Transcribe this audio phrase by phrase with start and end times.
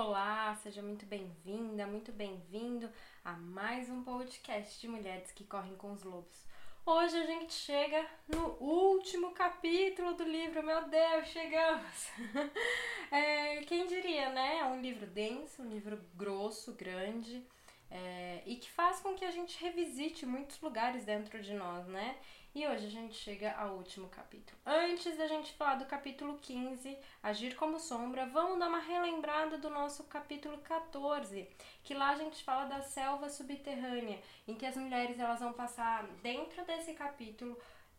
[0.00, 2.88] Olá, seja muito bem-vinda, muito bem-vindo
[3.24, 6.46] a mais um podcast de mulheres que correm com os lobos.
[6.86, 12.10] Hoje a gente chega no último capítulo do livro, meu Deus, chegamos!
[13.10, 14.58] É, quem diria, né?
[14.58, 17.42] É um livro denso, um livro grosso, grande,
[17.90, 22.16] é, e que faz com que a gente revisite muitos lugares dentro de nós, né?
[22.54, 24.58] E hoje a gente chega ao último capítulo.
[24.64, 29.70] Antes da gente falar do capítulo 15, Agir como Sombra, vamos dar uma relembrada do
[29.70, 31.46] nosso capítulo 14,
[31.84, 36.04] que lá a gente fala da selva subterrânea, em que as mulheres elas vão passar
[36.22, 37.56] dentro desse capítulo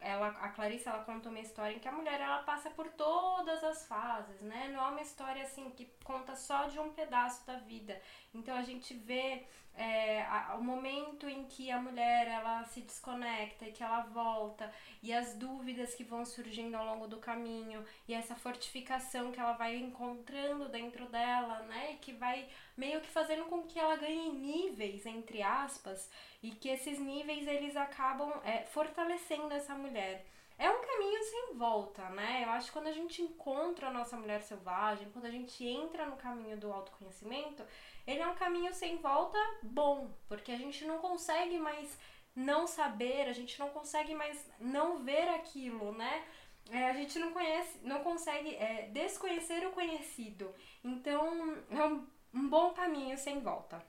[0.00, 3.62] ela, a Clarice ela conta uma história em que a mulher ela passa por todas
[3.62, 4.70] as fases, né?
[4.72, 8.00] Não é uma história assim que conta só de um pedaço da vida.
[8.34, 13.66] Então a gente vê é, a, o momento em que a mulher ela se desconecta
[13.66, 14.72] e que ela volta
[15.02, 19.52] e as dúvidas que vão surgindo ao longo do caminho e essa fortificação que ela
[19.52, 21.92] vai encontrando dentro dela, né?
[21.92, 26.10] E que vai meio que fazendo com que ela ganhe níveis entre aspas
[26.42, 30.26] e que esses níveis eles acabam é, fortalecendo essa mulher.
[30.58, 32.42] É um caminho sem volta, né?
[32.44, 36.04] Eu acho que quando a gente encontra a nossa mulher selvagem, quando a gente entra
[36.04, 37.64] no caminho do autoconhecimento,
[38.06, 41.98] ele é um caminho sem volta bom, porque a gente não consegue mais
[42.36, 46.24] não saber, a gente não consegue mais não ver aquilo, né?
[46.70, 50.54] É, a gente não conhece, não consegue é, desconhecer o conhecido.
[50.84, 53.82] Então é um, um bom caminho sem volta.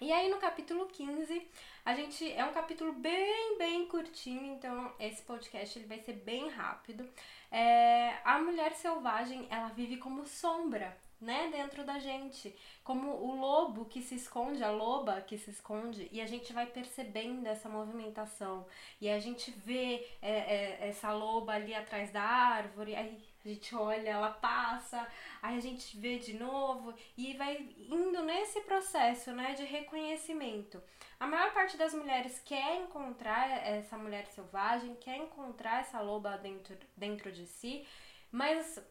[0.00, 1.46] E aí no capítulo 15,
[1.84, 6.48] a gente é um capítulo bem, bem curtinho, então esse podcast ele vai ser bem
[6.48, 7.08] rápido.
[7.50, 13.84] É, a mulher selvagem, ela vive como sombra, né, dentro da gente, como o lobo
[13.84, 18.66] que se esconde, a loba que se esconde, e a gente vai percebendo essa movimentação,
[19.00, 23.74] e a gente vê é, é, essa loba ali atrás da árvore, aí a gente
[23.74, 25.06] olha, ela passa,
[25.42, 27.56] aí a gente vê de novo e vai
[27.90, 30.82] indo nesse processo, né, de reconhecimento.
[31.20, 36.76] A maior parte das mulheres quer encontrar essa mulher selvagem, quer encontrar essa loba dentro,
[36.96, 37.86] dentro de si,
[38.30, 38.82] mas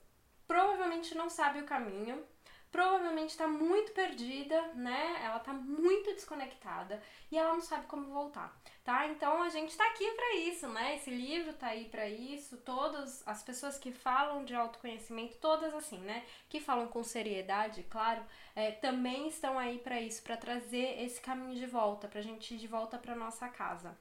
[0.48, 2.24] provavelmente não sabe o caminho,
[2.74, 5.22] provavelmente está muito perdida, né?
[5.24, 7.00] Ela está muito desconectada
[7.32, 9.06] e ela não sabe como voltar, tá?
[9.08, 10.96] Então a gente está aqui para isso, né?
[10.96, 12.58] Esse livro está aí para isso.
[12.58, 16.26] Todas as pessoas que falam de autoconhecimento, todas assim, né?
[16.50, 18.26] Que falam com seriedade, claro,
[18.56, 22.56] é, também estão aí para isso, para trazer esse caminho de volta, para a gente
[22.56, 23.96] ir de volta para nossa casa.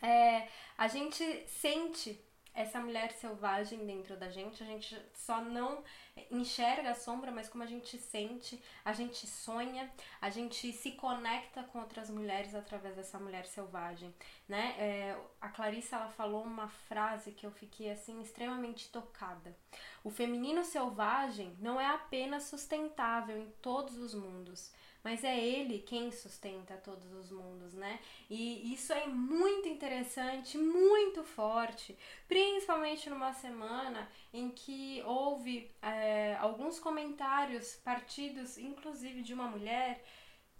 [0.00, 0.48] É,
[0.78, 2.18] a gente sente
[2.54, 5.82] essa mulher selvagem dentro da gente, a gente só não
[6.30, 9.90] enxerga a sombra, mas como a gente sente, a gente sonha,
[10.20, 14.14] a gente se conecta com outras mulheres através dessa mulher selvagem,
[14.46, 14.74] né?
[14.78, 19.56] É, a Clarissa ela falou uma frase que eu fiquei assim extremamente tocada.
[20.04, 26.10] O feminino selvagem não é apenas sustentável em todos os mundos, mas é ele quem
[26.12, 27.98] sustenta todos os mundos, né?
[28.30, 31.96] E isso é muito interessante, muito forte,
[32.28, 40.02] principalmente numa semana em que houve é, alguns comentários partidos, inclusive de uma mulher,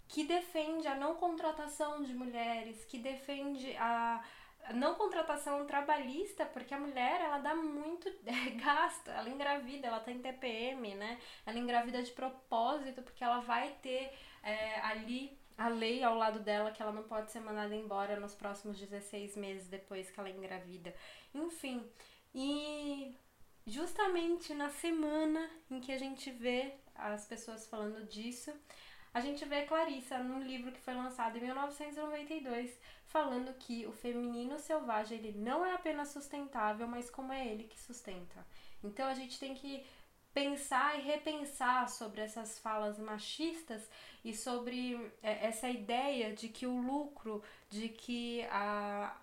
[0.07, 4.23] que defende a não contratação de mulheres, que defende a
[4.73, 10.11] não contratação trabalhista, porque a mulher ela dá muito é, gasto, ela engravida, ela tá
[10.11, 11.19] em TPM, né?
[11.45, 16.71] Ela engravida de propósito, porque ela vai ter é, ali a lei ao lado dela
[16.71, 20.93] que ela não pode ser mandada embora nos próximos 16 meses depois que ela engravida.
[21.33, 21.87] Enfim,
[22.33, 23.15] e
[23.65, 28.51] justamente na semana em que a gente vê as pessoas falando disso,
[29.13, 32.75] a gente vê Clarissa num livro que foi lançado em 1992,
[33.05, 37.79] falando que o feminino selvagem ele não é apenas sustentável, mas como é ele que
[37.79, 38.45] sustenta.
[38.83, 39.85] Então a gente tem que
[40.33, 43.87] pensar e repensar sobre essas falas machistas
[44.25, 49.15] e sobre é, essa ideia de que o lucro, de que a,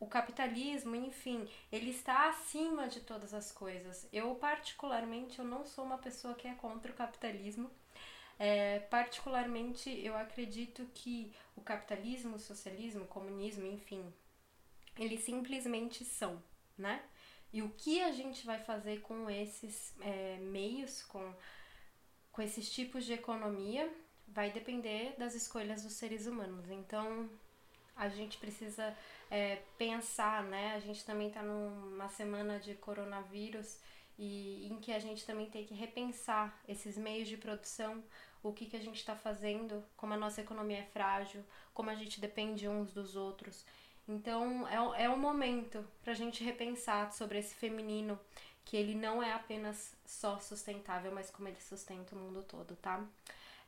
[0.00, 4.08] o capitalismo, enfim, ele está acima de todas as coisas.
[4.12, 7.70] Eu, particularmente, eu não sou uma pessoa que é contra o capitalismo.
[8.42, 14.02] É, particularmente, eu acredito que o capitalismo, o socialismo, o comunismo, enfim,
[14.98, 16.42] eles simplesmente são,
[16.78, 17.02] né?
[17.52, 21.34] E o que a gente vai fazer com esses é, meios, com,
[22.32, 23.92] com esses tipos de economia,
[24.26, 26.70] vai depender das escolhas dos seres humanos.
[26.70, 27.28] Então,
[27.94, 28.96] a gente precisa
[29.30, 30.76] é, pensar, né?
[30.76, 33.80] A gente também está numa semana de coronavírus
[34.18, 38.02] e em que a gente também tem que repensar esses meios de produção,
[38.42, 41.94] o que, que a gente está fazendo, como a nossa economia é frágil, como a
[41.94, 43.64] gente depende uns dos outros.
[44.08, 48.18] Então é, é um momento para a gente repensar sobre esse feminino
[48.64, 53.04] que ele não é apenas só sustentável, mas como ele sustenta o mundo todo, tá?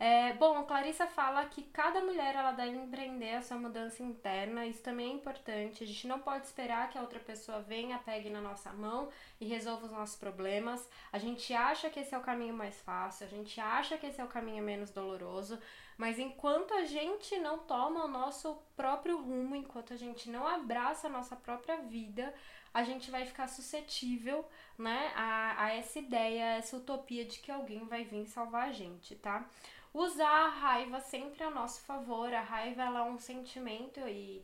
[0.05, 4.67] É, bom, a Clarissa fala que cada mulher ela deve empreender a sua mudança interna,
[4.67, 5.85] isso também é importante.
[5.85, 9.11] A gente não pode esperar que a outra pessoa venha, pegue na nossa mão
[9.41, 10.89] e resolva os nossos problemas.
[11.13, 14.21] A gente acha que esse é o caminho mais fácil, a gente acha que esse
[14.21, 15.57] é o caminho menos doloroso,
[15.97, 21.07] mas enquanto a gente não toma o nosso próprio rumo, enquanto a gente não abraça
[21.07, 22.35] a nossa própria vida,
[22.73, 24.45] a gente vai ficar suscetível,
[24.79, 28.73] né, a, a essa ideia, a essa utopia de que alguém vai vir salvar a
[28.73, 29.47] gente, tá?
[29.93, 32.33] Usar a raiva sempre a nosso favor.
[32.33, 34.43] A raiva ela é um sentimento e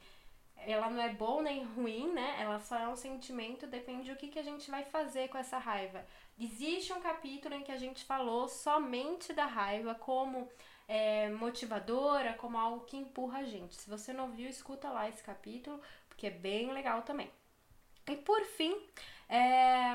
[0.59, 2.37] ela não é bom nem ruim, né?
[2.39, 5.57] Ela só é um sentimento, depende do que, que a gente vai fazer com essa
[5.57, 6.05] raiva.
[6.39, 10.49] Existe um capítulo em que a gente falou somente da raiva como
[10.89, 13.77] é, motivadora, como algo que empurra a gente.
[13.77, 17.31] Se você não viu, escuta lá esse capítulo, porque é bem legal também.
[18.09, 18.75] E por fim,
[19.29, 19.93] é,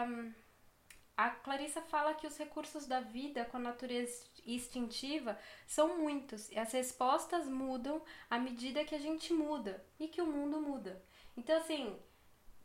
[1.18, 6.60] a Clarissa fala que os recursos da vida com a natureza instintiva são muitos e
[6.60, 11.04] as respostas mudam à medida que a gente muda e que o mundo muda.
[11.36, 12.00] Então, assim,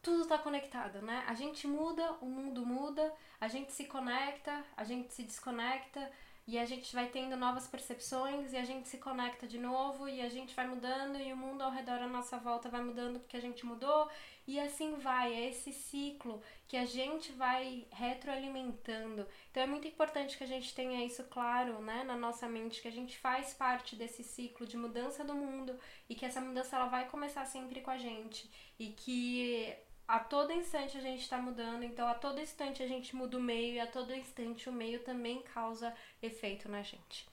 [0.02, 1.24] tudo está conectado, né?
[1.26, 6.10] A gente muda, o mundo muda, a gente se conecta, a gente se desconecta,
[6.48, 10.22] e a gente vai tendo novas percepções e a gente se conecta de novo e
[10.22, 13.36] a gente vai mudando e o mundo ao redor à nossa volta vai mudando porque
[13.36, 14.08] a gente mudou
[14.46, 19.26] e assim vai, é esse ciclo que a gente vai retroalimentando.
[19.50, 22.88] Então é muito importante que a gente tenha isso claro, né, na nossa mente que
[22.88, 25.78] a gente faz parte desse ciclo de mudança do mundo
[26.08, 29.76] e que essa mudança ela vai começar sempre com a gente e que
[30.08, 33.40] a todo instante a gente está mudando, então a todo instante a gente muda o
[33.40, 37.28] meio e a todo instante o meio também causa efeito na gente.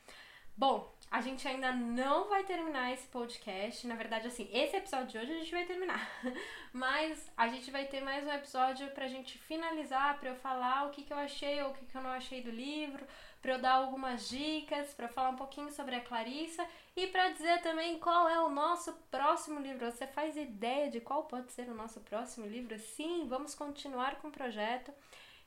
[0.58, 3.86] Bom, a gente ainda não vai terminar esse podcast.
[3.88, 6.10] Na verdade, assim, esse episódio de hoje a gente vai terminar.
[6.72, 10.92] Mas a gente vai ter mais um episódio pra gente finalizar, pra eu falar o
[10.92, 13.06] que, que eu achei ou o que, que eu não achei do livro,
[13.46, 16.66] pra eu dar algumas dicas, pra falar um pouquinho sobre a Clarissa
[16.98, 19.86] e pra dizer também qual é o nosso próximo livro.
[19.86, 22.76] Você faz ideia de qual pode ser o nosso próximo livro?
[22.80, 24.92] Sim, vamos continuar com o projeto.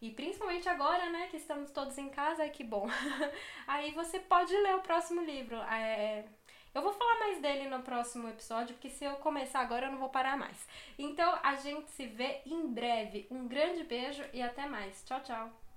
[0.00, 2.88] E principalmente agora, né, que estamos todos em casa, que bom.
[3.66, 5.56] Aí você pode ler o próximo livro.
[5.56, 6.24] É...
[6.72, 9.98] Eu vou falar mais dele no próximo episódio, porque se eu começar agora eu não
[9.98, 10.68] vou parar mais.
[10.96, 13.26] Então a gente se vê em breve.
[13.28, 15.02] Um grande beijo e até mais.
[15.04, 15.67] Tchau, tchau.